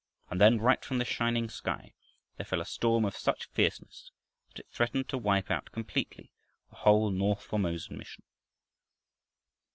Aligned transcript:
And 0.31 0.41
then, 0.41 0.57
right 0.59 0.83
from 0.83 0.97
this 0.97 1.09
shining 1.09 1.47
sky, 1.47 1.93
there 2.35 2.45
fell 2.47 2.59
a 2.59 2.65
storm 2.65 3.05
of 3.05 3.15
such 3.15 3.45
fierceness 3.51 4.09
that 4.47 4.61
it 4.61 4.67
threatened 4.71 5.07
to 5.09 5.17
wipe 5.19 5.51
out 5.51 5.71
completely 5.71 6.31
the 6.71 6.77
whole 6.77 7.11
north 7.11 7.43
Formosan 7.43 7.99
mission. 7.99 8.23